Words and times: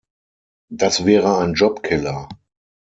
Das 0.71 1.05
wäre 1.05 1.37
ein 1.37 1.53
Job-Killer. 1.53 2.27